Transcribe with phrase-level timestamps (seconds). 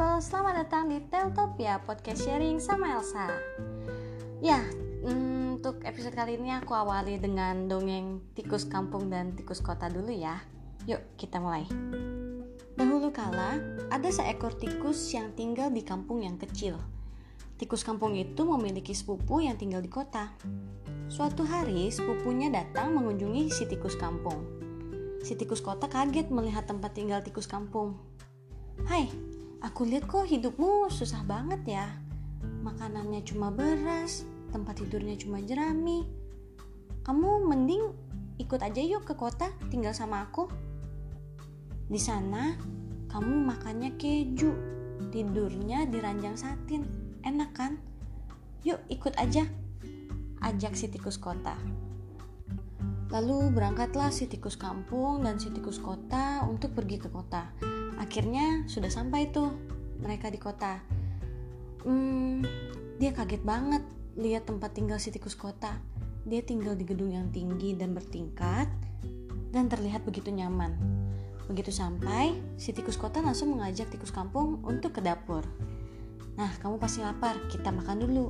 [0.00, 3.28] people, selamat datang di Teltopia Podcast Sharing sama Elsa.
[4.40, 4.64] Ya,
[5.04, 10.08] mm, untuk episode kali ini aku awali dengan dongeng tikus kampung dan tikus kota dulu
[10.08, 10.40] ya.
[10.88, 11.68] Yuk kita mulai.
[12.80, 13.60] Dahulu kala,
[13.92, 16.80] ada seekor tikus yang tinggal di kampung yang kecil.
[17.60, 20.32] Tikus kampung itu memiliki sepupu yang tinggal di kota.
[21.12, 24.48] Suatu hari, sepupunya datang mengunjungi si tikus kampung.
[25.20, 28.00] Si tikus kota kaget melihat tempat tinggal tikus kampung.
[28.88, 29.12] Hai,
[29.60, 31.86] aku lihat kok hidupmu susah banget ya.
[32.64, 36.08] Makanannya cuma beras, tempat tidurnya cuma jerami.
[37.04, 37.92] Kamu mending
[38.40, 40.48] ikut aja yuk ke kota tinggal sama aku.
[41.90, 42.56] Di sana,
[43.12, 44.52] kamu makannya keju,
[45.12, 46.84] tidurnya di ranjang satin.
[47.20, 47.76] Enak kan?
[48.64, 49.44] Yuk ikut aja.
[50.40, 51.52] Ajak si tikus kota.
[53.10, 57.69] Lalu berangkatlah si tikus kampung dan si tikus kota untuk pergi ke kota
[58.00, 59.52] akhirnya sudah sampai tuh
[60.00, 60.80] mereka di kota.
[61.84, 62.40] Hmm,
[62.96, 63.84] dia kaget banget
[64.16, 65.76] lihat tempat tinggal si tikus kota.
[66.24, 68.68] Dia tinggal di gedung yang tinggi dan bertingkat
[69.52, 70.72] dan terlihat begitu nyaman.
[71.44, 75.44] Begitu sampai si tikus kota langsung mengajak tikus kampung untuk ke dapur.
[76.40, 78.26] Nah kamu pasti lapar kita makan dulu.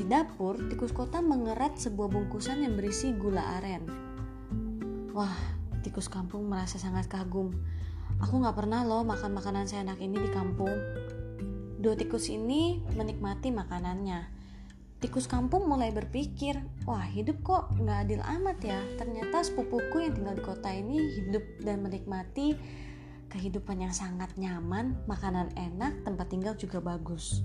[0.00, 3.84] Di dapur, tikus kota mengerat sebuah bungkusan yang berisi gula aren.
[5.12, 5.36] Wah,
[5.84, 7.52] tikus kampung merasa sangat kagum
[8.20, 10.76] Aku gak pernah loh makan makanan seenak ini di kampung.
[11.80, 14.38] Dua tikus ini menikmati makanannya.
[15.00, 18.76] Tikus kampung mulai berpikir, wah hidup kok gak adil amat ya.
[19.00, 22.52] Ternyata sepupuku yang tinggal di kota ini hidup dan menikmati
[23.32, 27.40] kehidupan yang sangat nyaman, makanan enak, tempat tinggal juga bagus.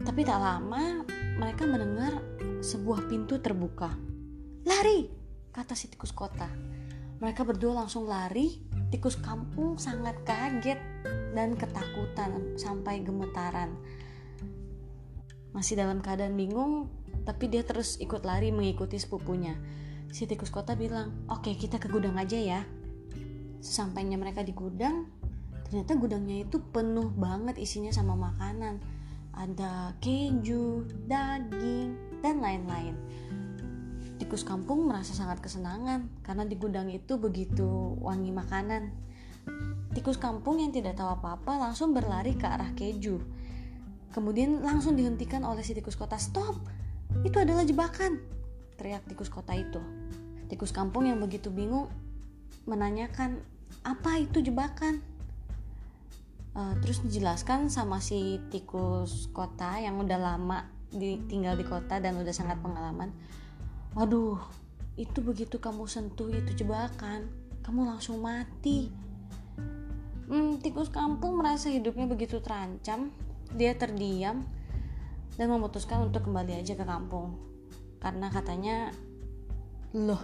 [0.00, 1.04] Tapi tak lama
[1.36, 2.16] mereka mendengar
[2.64, 3.92] sebuah pintu terbuka.
[4.64, 5.12] Lari,
[5.52, 6.48] kata si tikus kota.
[7.20, 10.78] Mereka berdua langsung lari tikus kampung sangat kaget
[11.32, 13.78] dan ketakutan sampai gemetaran.
[15.54, 16.90] Masih dalam keadaan bingung,
[17.22, 19.54] tapi dia terus ikut lari mengikuti sepupunya.
[20.10, 22.60] Si tikus kota bilang, oke kita ke gudang aja ya.
[23.62, 25.06] Sesampainya mereka di gudang,
[25.70, 28.82] ternyata gudangnya itu penuh banget isinya sama makanan.
[29.30, 32.98] Ada keju, daging, dan lain-lain
[34.30, 38.94] tikus kampung merasa sangat kesenangan karena di gudang itu begitu wangi makanan.
[39.90, 43.18] Tikus kampung yang tidak tahu apa-apa langsung berlari ke arah keju.
[44.14, 46.14] Kemudian langsung dihentikan oleh si tikus kota.
[46.14, 46.62] Stop!
[47.26, 48.22] Itu adalah jebakan!
[48.78, 49.82] Teriak tikus kota itu.
[50.46, 51.90] Tikus kampung yang begitu bingung
[52.70, 53.42] menanyakan
[53.82, 55.02] apa itu jebakan.
[56.54, 62.14] Uh, terus dijelaskan sama si tikus kota yang udah lama di, tinggal di kota dan
[62.14, 63.10] udah sangat pengalaman
[63.90, 64.38] Waduh,
[64.94, 67.26] itu begitu kamu sentuh itu jebakan,
[67.66, 68.86] kamu langsung mati.
[70.30, 73.10] Hmm, tikus kampung merasa hidupnya begitu terancam,
[73.58, 74.46] dia terdiam
[75.34, 77.34] dan memutuskan untuk kembali aja ke kampung.
[77.98, 78.94] Karena katanya,
[79.90, 80.22] loh,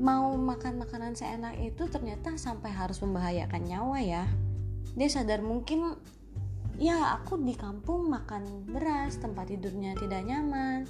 [0.00, 4.24] mau makan makanan seenak itu ternyata sampai harus membahayakan nyawa ya.
[4.96, 6.00] Dia sadar mungkin
[6.80, 10.88] ya aku di kampung makan beras, tempat tidurnya tidak nyaman,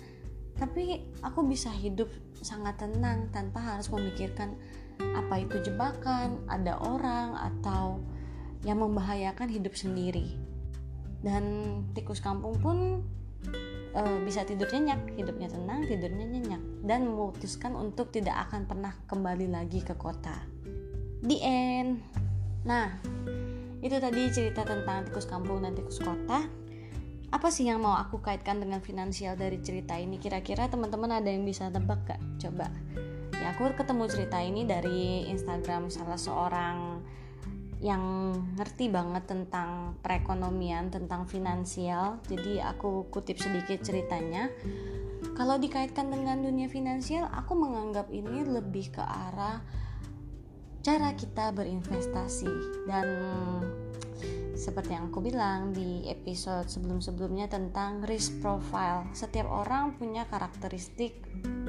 [0.55, 2.07] tapi aku bisa hidup
[2.39, 4.55] sangat tenang tanpa harus memikirkan
[5.03, 7.99] apa itu jebakan, ada orang atau
[8.63, 10.39] yang membahayakan hidup sendiri.
[11.25, 11.45] Dan
[11.97, 13.03] tikus kampung pun
[13.91, 19.51] e, bisa tidur nyenyak, hidupnya tenang, tidurnya nyenyak dan memutuskan untuk tidak akan pernah kembali
[19.51, 20.47] lagi ke kota.
[21.25, 22.05] The end.
[22.63, 22.95] Nah,
[23.83, 26.64] itu tadi cerita tentang tikus kampung dan tikus kota
[27.34, 30.22] apa sih yang mau aku kaitkan dengan finansial dari cerita ini?
[30.22, 32.71] Kira-kira teman-teman ada yang bisa tebak gak coba.
[33.34, 37.03] Ya aku ketemu cerita ini dari Instagram salah seorang
[37.83, 42.23] yang ngerti banget tentang perekonomian tentang finansial.
[42.31, 44.47] Jadi aku kutip sedikit ceritanya.
[45.34, 49.59] Kalau dikaitkan dengan dunia finansial aku menganggap ini lebih ke arah
[50.87, 53.06] cara kita berinvestasi dan
[54.55, 59.06] seperti yang aku bilang di episode sebelum-sebelumnya tentang risk profile.
[59.11, 61.19] Setiap orang punya karakteristik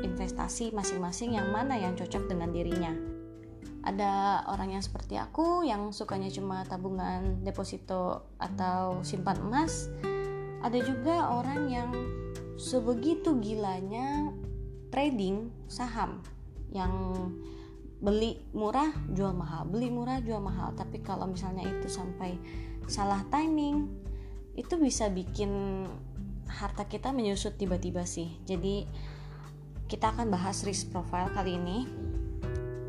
[0.06, 2.94] investasi masing-masing yang mana yang cocok dengan dirinya.
[3.86, 9.90] Ada orang yang seperti aku yang sukanya cuma tabungan deposito atau simpan emas.
[10.62, 11.90] Ada juga orang yang
[12.58, 14.34] sebegitu gilanya
[14.90, 16.22] trading saham
[16.74, 16.94] yang
[18.06, 22.36] beli murah jual mahal beli murah jual mahal tapi kalau misalnya itu sampai
[22.86, 23.90] salah timing
[24.56, 25.86] itu bisa bikin
[26.46, 28.86] harta kita menyusut tiba-tiba sih jadi
[29.86, 31.86] kita akan bahas risk profile kali ini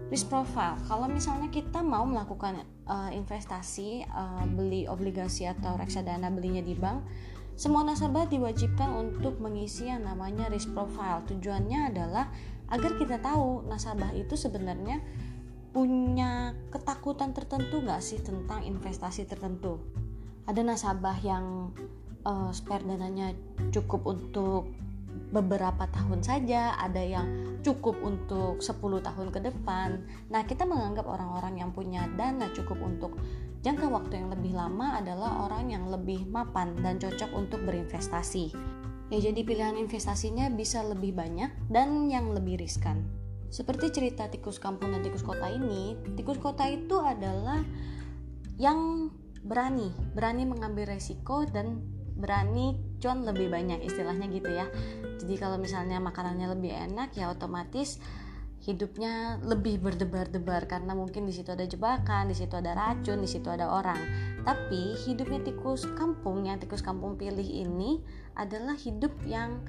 [0.06, 0.78] risk profile.
[0.86, 7.02] Kalau misalnya kita mau melakukan uh, investasi, uh, beli obligasi atau reksadana belinya di bank,
[7.58, 11.26] semua nasabah diwajibkan untuk mengisi yang namanya risk profile.
[11.26, 12.30] Tujuannya adalah
[12.70, 15.02] agar kita tahu nasabah itu sebenarnya
[15.76, 19.76] punya ketakutan tertentu nggak sih tentang investasi tertentu.
[20.48, 21.76] Ada nasabah yang
[22.24, 23.36] uh, spare dananya
[23.68, 24.72] cukup untuk
[25.36, 30.00] beberapa tahun saja, ada yang cukup untuk 10 tahun ke depan.
[30.32, 33.20] Nah, kita menganggap orang-orang yang punya dana cukup untuk
[33.60, 38.56] jangka waktu yang lebih lama adalah orang yang lebih mapan dan cocok untuk berinvestasi.
[39.12, 43.25] Ya, jadi pilihan investasinya bisa lebih banyak dan yang lebih riskan.
[43.48, 47.62] Seperti cerita tikus kampung dan tikus kota ini, tikus kota itu adalah
[48.58, 49.10] yang
[49.46, 51.80] berani, berani mengambil resiko dan
[52.16, 54.64] berani cuan lebih banyak istilahnya gitu ya
[55.20, 58.00] jadi kalau misalnya makanannya lebih enak ya otomatis
[58.66, 63.46] hidupnya lebih berdebar-debar karena mungkin di situ ada jebakan, di situ ada racun, di situ
[63.46, 64.00] ada orang.
[64.42, 68.02] Tapi hidupnya tikus kampung yang tikus kampung pilih ini
[68.34, 69.62] adalah hidup yang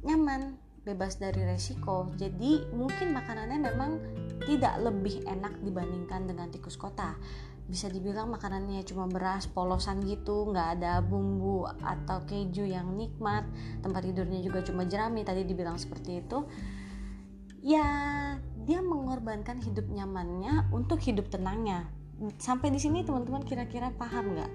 [0.00, 0.56] nyaman,
[0.90, 2.10] bebas dari resiko.
[2.18, 3.90] Jadi mungkin makanannya memang
[4.44, 7.14] tidak lebih enak dibandingkan dengan tikus kota.
[7.70, 13.46] Bisa dibilang makanannya cuma beras polosan gitu nggak ada bumbu atau keju yang nikmat.
[13.78, 16.38] Tempat tidurnya juga cuma jerami tadi dibilang seperti itu.
[17.62, 17.86] Ya
[18.66, 21.86] dia mengorbankan hidup nyamannya untuk hidup tenangnya.
[22.36, 24.50] Sampai di sini teman-teman kira-kira paham nggak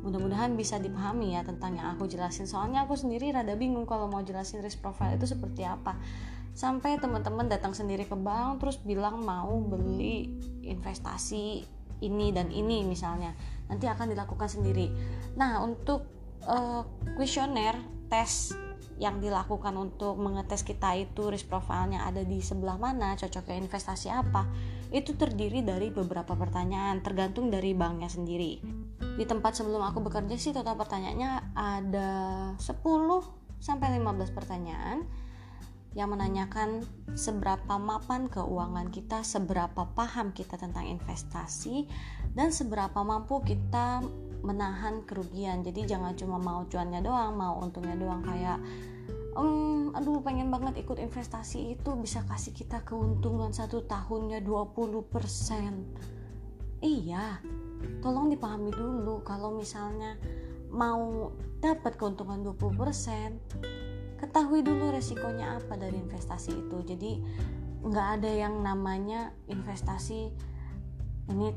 [0.00, 2.48] mudah-mudahan bisa dipahami ya tentang yang aku jelasin.
[2.48, 5.96] Soalnya aku sendiri rada bingung kalau mau jelasin risk profile itu seperti apa.
[6.56, 11.64] Sampai teman-teman datang sendiri ke bank terus bilang mau beli investasi
[12.00, 13.36] ini dan ini misalnya.
[13.68, 14.88] Nanti akan dilakukan sendiri.
[15.36, 16.08] Nah untuk
[17.16, 18.56] kuesioner uh, tes
[19.00, 24.44] yang dilakukan untuk mengetes kita itu risk profile-nya ada di sebelah mana, cocoknya investasi apa,
[24.92, 28.79] itu terdiri dari beberapa pertanyaan tergantung dari banknya sendiri.
[29.20, 32.10] Di tempat sebelum aku bekerja sih total pertanyaannya ada
[32.56, 32.80] 10
[33.60, 35.04] sampai 15 pertanyaan
[35.92, 36.80] yang menanyakan
[37.12, 41.84] seberapa mapan keuangan kita, seberapa paham kita tentang investasi,
[42.32, 44.00] dan seberapa mampu kita
[44.40, 45.60] menahan kerugian.
[45.68, 48.24] Jadi jangan cuma mau cuannya doang, mau untungnya doang.
[48.24, 48.56] Kayak
[49.36, 57.36] um, aduh pengen banget ikut investasi itu bisa kasih kita keuntungan satu tahunnya 20% iya
[58.00, 60.16] tolong dipahami dulu kalau misalnya
[60.70, 66.76] mau dapat keuntungan 20% ketahui dulu resikonya apa dari investasi itu.
[66.84, 67.12] Jadi
[67.80, 70.28] nggak ada yang namanya investasi
[71.32, 71.48] ini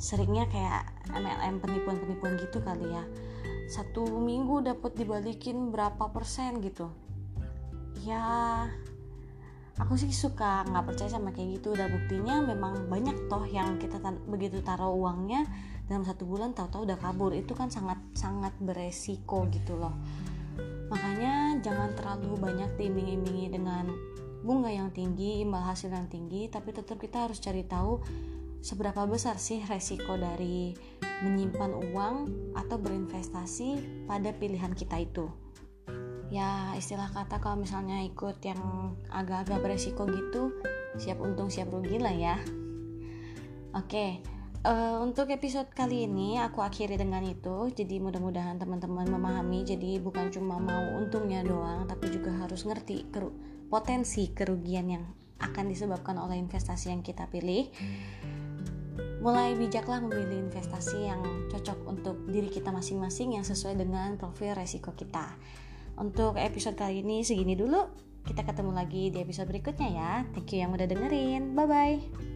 [0.00, 0.82] seringnya kayak
[1.12, 3.04] MLM penipuan-penipuan gitu kali ya.
[3.68, 6.88] Satu minggu dapat dibalikin berapa persen gitu.
[8.04, 8.64] Ya
[9.76, 11.76] aku sih suka nggak percaya sama kayak gitu.
[11.76, 15.44] Udah buktinya memang banyak toh yang kita begitu taruh uangnya
[15.86, 17.32] dalam satu bulan tahu-tahu udah kabur.
[17.36, 19.92] Itu kan sangat sangat beresiko gitu loh.
[20.88, 23.90] Makanya jangan terlalu banyak diiming-imingi dengan
[24.46, 27.98] bunga yang tinggi, imbal hasil yang tinggi, tapi tetap kita harus cari tahu
[28.62, 30.72] seberapa besar sih resiko dari
[31.26, 32.16] menyimpan uang
[32.54, 33.68] atau berinvestasi
[34.06, 35.45] pada pilihan kita itu.
[36.26, 38.58] Ya, istilah kata kalau misalnya ikut yang
[39.14, 40.58] agak-agak beresiko gitu,
[40.98, 42.36] siap untung siap rugi lah ya.
[43.78, 44.18] Oke,
[44.66, 47.70] uh, untuk episode kali ini aku akhiri dengan itu.
[47.70, 49.62] Jadi mudah-mudahan teman-teman memahami.
[49.62, 53.30] Jadi bukan cuma mau untungnya doang tapi juga harus ngerti keru
[53.70, 55.04] potensi kerugian yang
[55.38, 57.70] akan disebabkan oleh investasi yang kita pilih.
[59.22, 64.94] Mulai bijaklah memilih investasi yang cocok untuk diri kita masing-masing yang sesuai dengan profil resiko
[64.94, 65.34] kita
[65.96, 67.88] untuk episode kali ini segini dulu.
[68.26, 70.12] Kita ketemu lagi di episode berikutnya ya.
[70.34, 71.54] Thank you yang udah dengerin.
[71.54, 72.35] Bye bye